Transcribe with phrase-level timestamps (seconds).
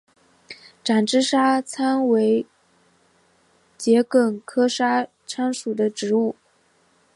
[0.83, 2.47] 展枝沙参为
[3.77, 6.35] 桔梗科沙参属的植物。